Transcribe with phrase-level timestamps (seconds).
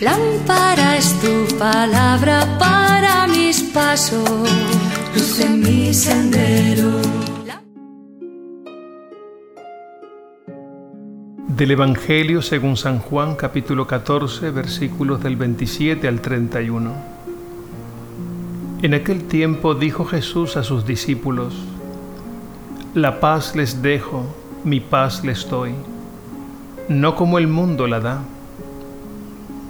[0.00, 4.48] Lámpara es tu palabra para mis pasos,
[5.12, 7.00] luz en mi sendero.
[11.48, 16.92] Del Evangelio según San Juan capítulo 14 versículos del 27 al 31.
[18.82, 21.56] En aquel tiempo dijo Jesús a sus discípulos,
[22.94, 24.24] La paz les dejo,
[24.62, 25.72] mi paz les doy,
[26.88, 28.22] no como el mundo la da.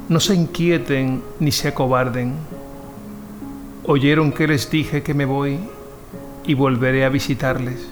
[0.08, 2.32] No se inquieten ni se acobarden.
[3.84, 5.58] Oyeron que les dije que me voy
[6.46, 7.86] y volveré a visitarles.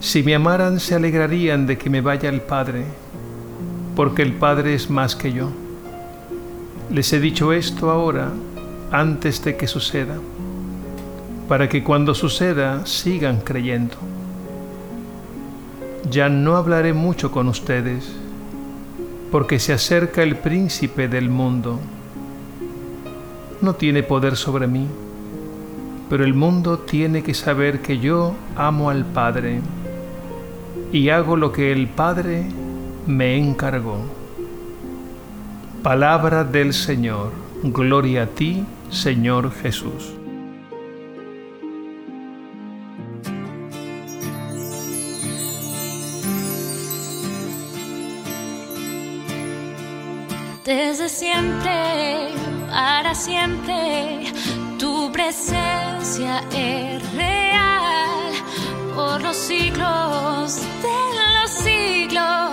[0.00, 2.84] Si me amaran se alegrarían de que me vaya el Padre,
[3.94, 5.50] porque el Padre es más que yo.
[6.90, 8.32] Les he dicho esto ahora,
[8.90, 10.16] antes de que suceda,
[11.46, 13.96] para que cuando suceda sigan creyendo.
[16.10, 18.23] Ya no hablaré mucho con ustedes
[19.34, 21.80] porque se acerca el príncipe del mundo.
[23.60, 24.86] No tiene poder sobre mí,
[26.08, 29.58] pero el mundo tiene que saber que yo amo al Padre
[30.92, 32.44] y hago lo que el Padre
[33.08, 33.98] me encargó.
[35.82, 37.32] Palabra del Señor,
[37.64, 40.14] gloria a ti, Señor Jesús.
[52.70, 54.32] Para siempre,
[54.78, 58.32] tu presencia es real.
[58.94, 60.98] Por los siglos de
[61.36, 62.43] los siglos,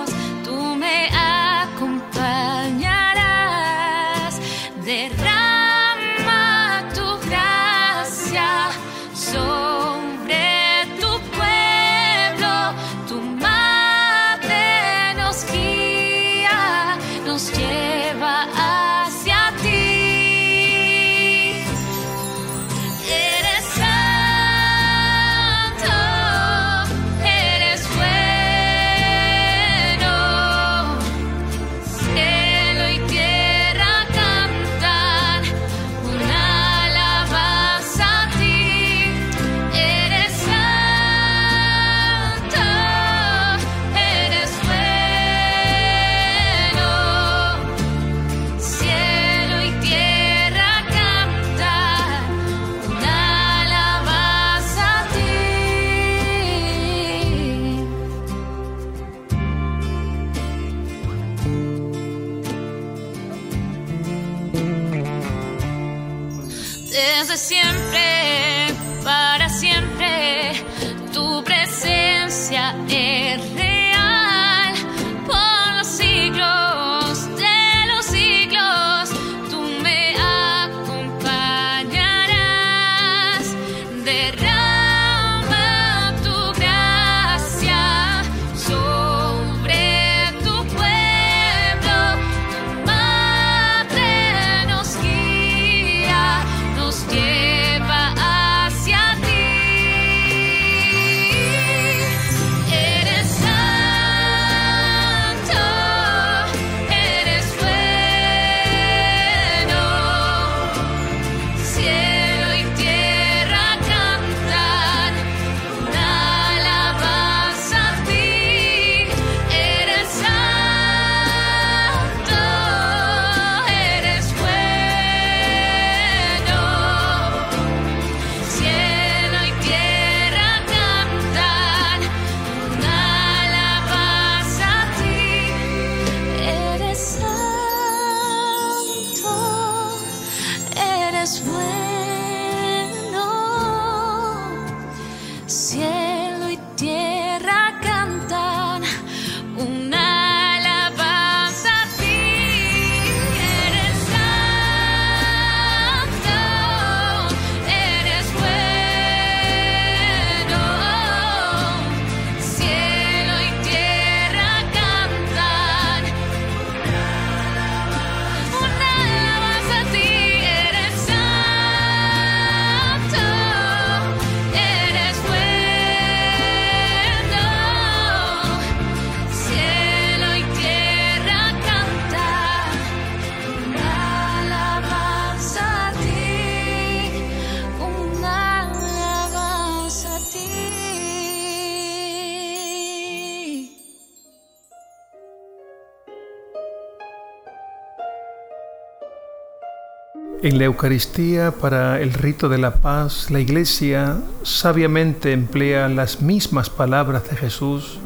[200.43, 206.67] En la Eucaristía, para el rito de la paz, la Iglesia sabiamente emplea las mismas
[206.71, 207.99] palabras de Jesús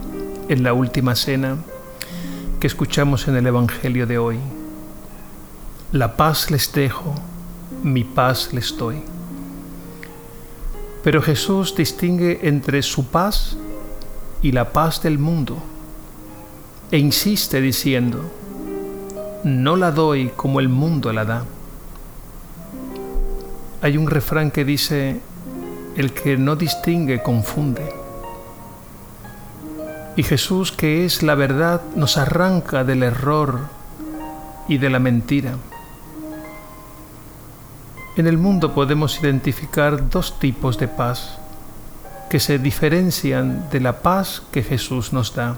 [0.50, 1.56] en la última cena
[2.60, 4.38] que escuchamos en el Evangelio de hoy.
[5.94, 7.16] La paz les dejo,
[7.84, 8.98] mi paz les doy.
[11.06, 13.56] Pero Jesús distingue entre su paz
[14.42, 15.64] y la paz del mundo
[16.92, 18.30] e insiste diciendo,
[19.46, 21.46] no la doy como el mundo la da
[23.86, 25.22] hay un refrán que dice,
[25.96, 27.88] el que no distingue confunde.
[30.16, 33.68] Y Jesús, que es la verdad, nos arranca del error
[34.68, 35.58] y de la mentira.
[38.18, 41.38] En el mundo podemos identificar dos tipos de paz
[42.28, 45.58] que se diferencian de la paz que Jesús nos da.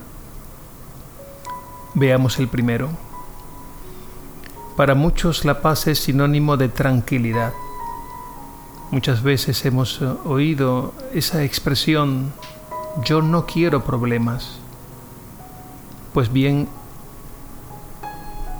[1.93, 2.89] Veamos el primero.
[4.75, 7.53] Para muchos la paz es sinónimo de tranquilidad.
[8.89, 12.31] Muchas veces hemos eh, oído esa expresión,
[13.03, 14.59] yo no quiero problemas.
[16.13, 16.69] Pues bien,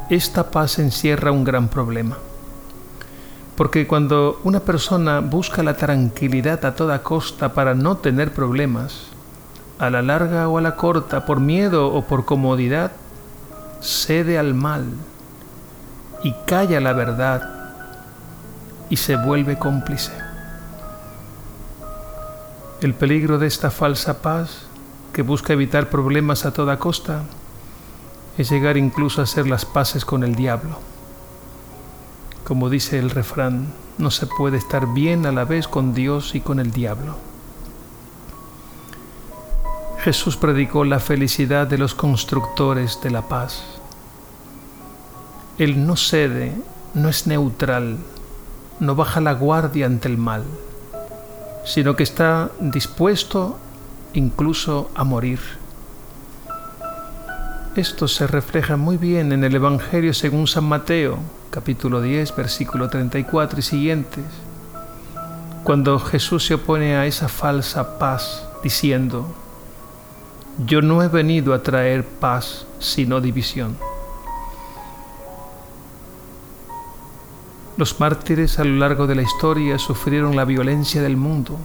[0.10, 2.18] esta paz encierra un gran problema.
[3.56, 9.08] Porque cuando una persona busca la tranquilidad a toda costa para no tener problemas,
[9.80, 12.92] a la larga o a la corta, por miedo o por comodidad,
[13.80, 14.86] cede al mal
[16.22, 17.56] y calla la verdad
[18.89, 20.12] y se vuelve cómplice.
[22.81, 24.68] El peligro de esta falsa paz,
[25.13, 27.24] que busca evitar problemas a toda costa,
[28.38, 30.80] es llegar incluso a hacer las paces con el diablo.
[32.44, 36.42] Como dice el refrán, no se puede estar bien a la vez con Dios y
[36.42, 37.16] con el diablo.
[40.00, 43.63] Jesús predicó la felicidad de los constructores de la paz.
[45.57, 46.54] Él no cede,
[46.94, 47.98] no es neutral,
[48.80, 50.44] no baja la guardia ante el mal,
[51.66, 53.58] sino que está dispuesto
[54.14, 55.40] incluso a morir.
[57.76, 61.20] Esto se refleja muy bien en el Evangelio según San Mateo,
[61.52, 64.26] capítulo 10, versículo 34 y siguientes,
[65.64, 69.28] cuando Jesús se opone a esa falsa paz, diciendo,
[70.66, 73.78] Yo no he venido a traer paz, sino división.
[77.78, 81.60] Los mártires a lo largo de la historia sufrieron la violencia del mundo,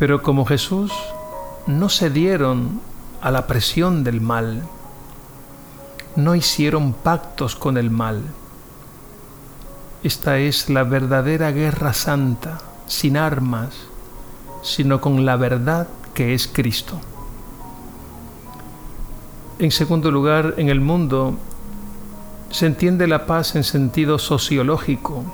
[0.00, 0.92] pero como Jesús
[1.68, 2.80] no cedieron
[3.22, 4.64] a la presión del mal,
[6.16, 8.22] no hicieron pactos con el mal.
[10.02, 12.58] Esta es la verdadera guerra santa,
[12.88, 13.74] sin armas,
[14.62, 17.00] sino con la verdad que es Cristo.
[19.60, 21.36] En segundo lugar, en el mundo
[22.50, 25.24] se entiende la paz en sentido sociológico,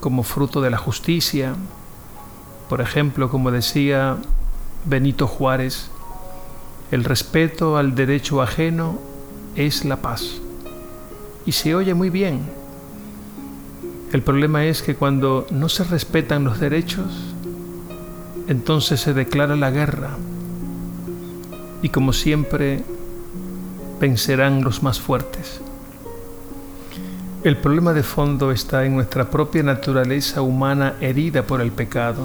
[0.00, 1.54] como fruto de la justicia.
[2.68, 4.16] Por ejemplo, como decía
[4.86, 5.90] Benito Juárez,
[6.90, 8.98] el respeto al derecho ajeno
[9.56, 10.40] es la paz.
[11.44, 12.40] Y se oye muy bien.
[14.12, 17.34] El problema es que cuando no se respetan los derechos,
[18.48, 20.16] entonces se declara la guerra.
[21.82, 22.84] Y como siempre,
[24.00, 25.60] vencerán los más fuertes.
[27.44, 32.24] El problema de fondo está en nuestra propia naturaleza humana herida por el pecado.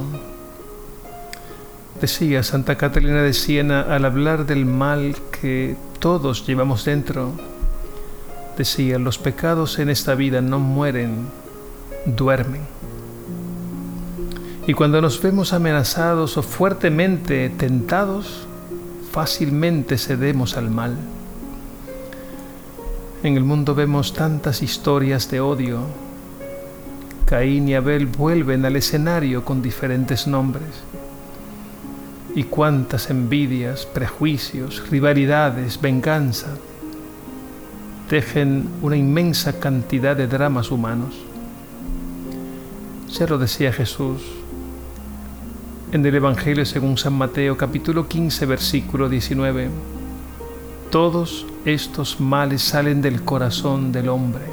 [2.00, 7.32] Decía Santa Catalina de Siena al hablar del mal que todos llevamos dentro,
[8.60, 11.30] decía, los pecados en esta vida no mueren,
[12.06, 12.62] duermen.
[14.68, 18.46] Y cuando nos vemos amenazados o fuertemente tentados,
[19.12, 20.96] fácilmente cedemos al mal.
[23.24, 25.80] En el mundo vemos tantas historias de odio.
[27.26, 30.70] Caín y Abel vuelven al escenario con diferentes nombres.
[32.36, 36.50] Y cuántas envidias, prejuicios, rivalidades, venganza
[38.08, 41.16] tejen una inmensa cantidad de dramas humanos.
[43.10, 44.22] Se lo decía Jesús
[45.92, 49.70] en el Evangelio según San Mateo capítulo 15 versículo 19
[50.92, 54.46] todos estos males salen del corazón del hombre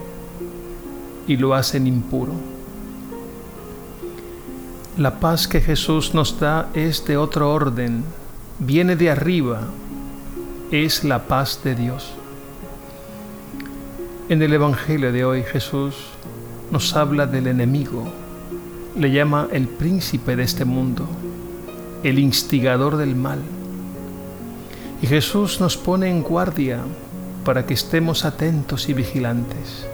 [1.28, 2.32] y lo hacen impuro.
[4.98, 8.02] La paz que Jesús nos da es de otro orden,
[8.58, 9.62] viene de arriba,
[10.72, 12.14] es la paz de Dios.
[14.28, 15.94] En el Evangelio de hoy Jesús
[16.72, 18.08] nos habla del enemigo,
[18.96, 21.06] le llama el príncipe de este mundo,
[22.02, 23.38] el instigador del mal
[25.04, 26.80] y Jesús nos pone en guardia
[27.44, 29.86] para que estemos atentos y vigilantes.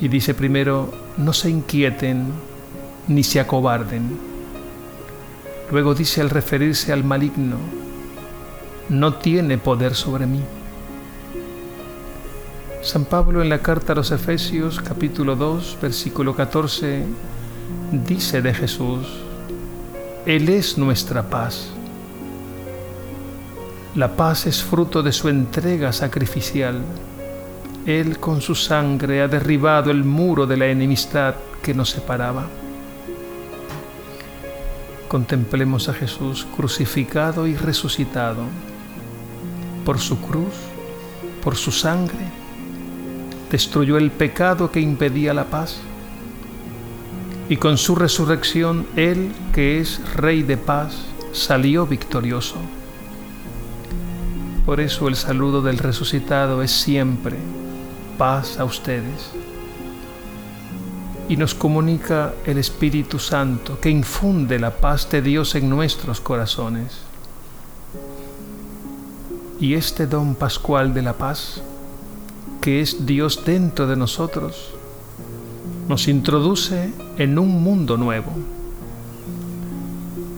[0.00, 2.32] Y dice primero, no se inquieten
[3.08, 4.18] ni se acobarden.
[5.70, 7.56] Luego dice al referirse al maligno,
[8.88, 10.40] no tiene poder sobre mí.
[12.82, 17.04] San Pablo en la carta a los Efesios capítulo 2 versículo 14
[17.92, 19.06] dice de Jesús,
[20.26, 21.70] Él es nuestra paz.
[23.94, 26.80] La paz es fruto de su entrega sacrificial.
[27.84, 32.46] Él con su sangre ha derribado el muro de la enemistad que nos separaba.
[35.08, 38.44] Contemplemos a Jesús crucificado y resucitado.
[39.84, 40.54] Por su cruz,
[41.44, 42.24] por su sangre,
[43.50, 45.76] destruyó el pecado que impedía la paz.
[47.50, 50.96] Y con su resurrección, Él, que es Rey de paz,
[51.32, 52.56] salió victorioso.
[54.64, 57.36] Por eso el saludo del resucitado es siempre
[58.16, 59.30] paz a ustedes.
[61.28, 66.98] Y nos comunica el Espíritu Santo que infunde la paz de Dios en nuestros corazones.
[69.58, 71.62] Y este don pascual de la paz,
[72.60, 74.74] que es Dios dentro de nosotros,
[75.88, 78.30] nos introduce en un mundo nuevo.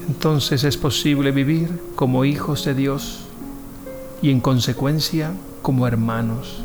[0.08, 3.23] Entonces es posible vivir como hijos de Dios
[4.24, 6.62] y en consecuencia como hermanos,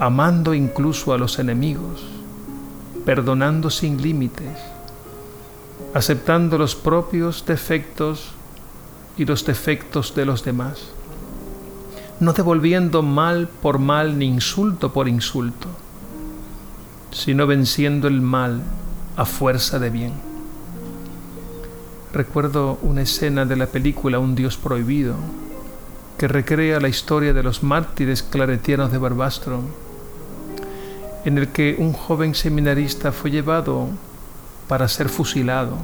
[0.00, 2.04] amando incluso a los enemigos,
[3.04, 4.58] perdonando sin límites,
[5.94, 8.32] aceptando los propios defectos
[9.16, 10.88] y los defectos de los demás,
[12.18, 15.68] no devolviendo mal por mal ni insulto por insulto,
[17.12, 18.60] sino venciendo el mal
[19.16, 20.14] a fuerza de bien.
[22.12, 25.14] Recuerdo una escena de la película Un Dios Prohibido,
[26.20, 29.62] que recrea la historia de los mártires claretianos de Barbastro,
[31.24, 33.88] en el que un joven seminarista fue llevado
[34.68, 35.78] para ser fusilado.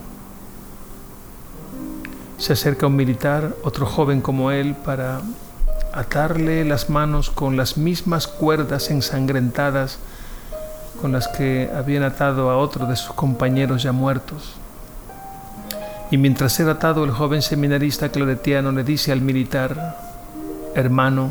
[2.37, 5.23] Se acerca un militar, otro joven como él, para
[5.95, 9.99] atarle las manos con las mismas cuerdas ensangrentadas
[11.00, 14.57] con las que habían atado a otro de sus compañeros ya muertos.
[16.11, 20.06] Y mientras era atado, el joven seminarista claretiano le dice al militar,
[20.76, 21.30] hermano,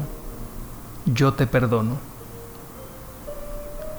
[1.05, 1.97] yo te perdono.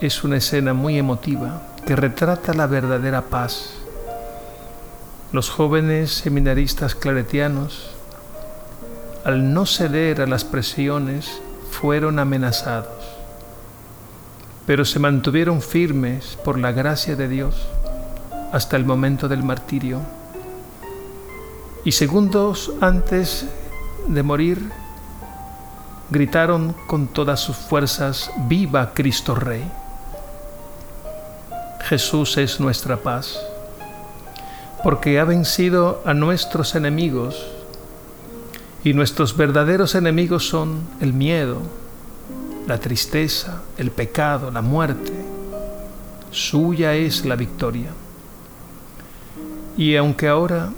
[0.02, 3.70] Es una escena muy emotiva que retrata la verdadera paz.
[5.32, 7.92] Los jóvenes seminaristas claretianos,
[9.24, 13.16] al no ceder a las presiones, fueron amenazados
[14.66, 17.54] pero se mantuvieron firmes por la gracia de Dios
[18.52, 20.00] hasta el momento del martirio.
[21.84, 23.46] Y segundos antes
[24.08, 24.70] de morir,
[26.10, 29.64] gritaron con todas sus fuerzas, Viva Cristo Rey.
[31.84, 33.38] Jesús es nuestra paz,
[34.82, 37.46] porque ha vencido a nuestros enemigos,
[38.84, 41.58] y nuestros verdaderos enemigos son el miedo,
[42.68, 45.12] la tristeza, el pecado, la muerte.
[46.30, 47.90] Suya es la victoria.
[49.76, 50.70] Y aunque ahora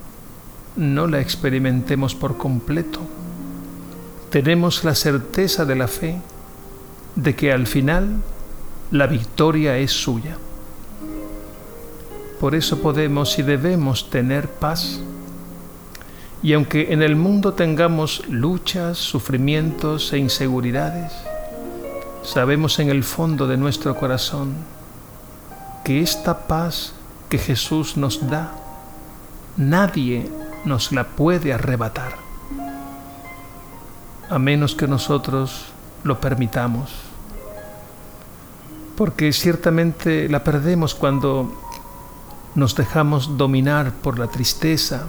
[0.76, 3.00] no la experimentemos por completo,
[4.30, 6.20] tenemos la certeza de la fe
[7.16, 8.16] de que al final
[8.90, 10.36] la victoria es suya.
[12.40, 15.00] Por eso podemos y debemos tener paz.
[16.42, 21.12] Y aunque en el mundo tengamos luchas, sufrimientos e inseguridades,
[22.22, 24.54] sabemos en el fondo de nuestro corazón
[25.84, 26.92] que esta paz
[27.28, 28.52] que Jesús nos da,
[29.56, 30.30] nadie
[30.64, 32.27] nos la puede arrebatar,
[34.30, 35.66] a menos que nosotros
[36.04, 36.90] lo permitamos.
[38.96, 41.52] Porque ciertamente la perdemos cuando
[42.54, 45.06] nos dejamos dominar por la tristeza,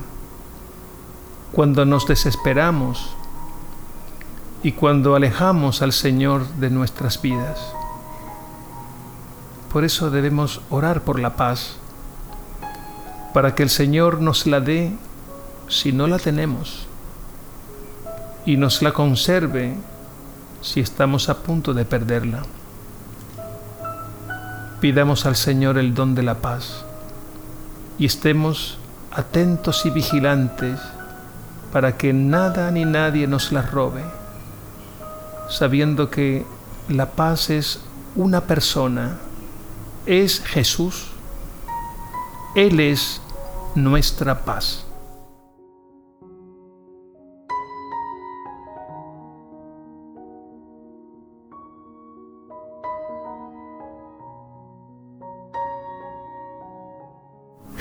[1.51, 3.15] cuando nos desesperamos
[4.61, 7.59] y cuando alejamos al Señor de nuestras vidas.
[9.73, 11.77] Por eso debemos orar por la paz,
[13.33, 14.95] para que el Señor nos la dé
[15.67, 16.88] si no la tenemos
[18.45, 19.75] y nos la conserve
[20.61, 22.43] si estamos a punto de perderla.
[24.79, 26.85] Pidamos al Señor el don de la paz
[27.97, 28.77] y estemos
[29.11, 30.79] atentos y vigilantes
[31.71, 34.03] para que nada ni nadie nos la robe
[35.49, 36.45] sabiendo que
[36.87, 37.81] la paz es
[38.15, 39.17] una persona,
[40.05, 41.07] es Jesús,
[42.55, 43.21] Él es
[43.75, 44.85] nuestra paz.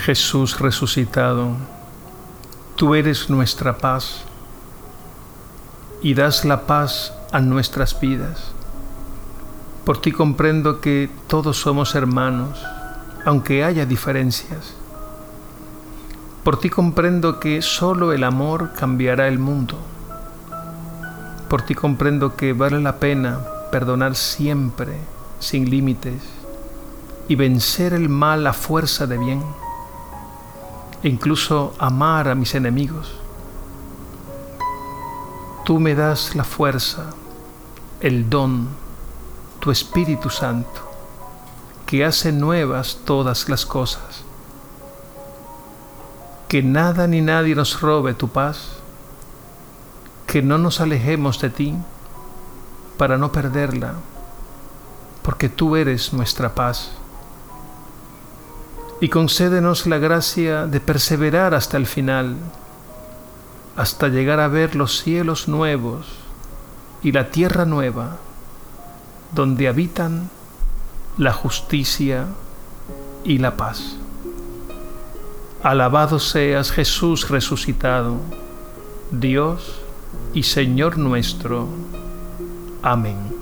[0.08, 1.50] Jesús resucitado,
[2.76, 4.22] tú eres nuestra paz
[6.00, 8.52] y das la paz a nuestras vidas.
[9.84, 12.58] Por ti comprendo que todos somos hermanos,
[13.26, 14.72] aunque haya diferencias.
[16.42, 19.76] Por ti comprendo que solo el amor cambiará el mundo.
[21.50, 24.96] Por ti comprendo que vale la pena perdonar siempre,
[25.38, 26.22] sin límites,
[27.28, 29.42] y vencer el mal a fuerza de bien,
[31.02, 33.14] e incluso amar a mis enemigos.
[35.64, 37.10] Tú me das la fuerza,
[38.00, 38.68] el don,
[39.60, 40.80] tu Espíritu Santo,
[41.86, 44.24] que hace nuevas todas las cosas.
[46.48, 48.78] Que nada ni nadie nos robe tu paz,
[50.26, 51.74] que no nos alejemos de ti
[52.96, 53.94] para no perderla,
[55.22, 56.92] porque tú eres nuestra paz.
[59.00, 62.36] Y concédenos la gracia de perseverar hasta el final,
[63.76, 66.06] hasta llegar a ver los cielos nuevos
[67.02, 68.16] y la tierra nueva,
[69.32, 70.30] donde habitan
[71.16, 72.26] la justicia
[73.24, 73.96] y la paz.
[75.62, 78.16] Alabado seas Jesús resucitado,
[79.10, 79.80] Dios
[80.34, 81.68] y Señor nuestro.
[82.82, 83.37] Amén.